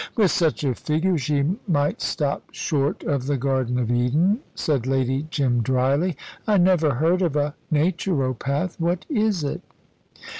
"With 0.17 0.31
such 0.31 0.63
a 0.63 0.73
figure 0.73 1.15
she 1.15 1.43
might 1.67 2.01
stop 2.01 2.45
short 2.51 3.03
of 3.03 3.27
the 3.27 3.37
Garden 3.37 3.77
of 3.77 3.91
Eden," 3.91 4.39
said 4.55 4.87
Lady 4.87 5.27
Jim, 5.29 5.61
dryly. 5.61 6.17
"I 6.47 6.57
never 6.57 6.95
heard 6.95 7.21
of 7.21 7.35
a 7.35 7.53
Naturopath. 7.71 8.79
What 8.79 9.05
is 9.11 9.43
it?" 9.43 9.61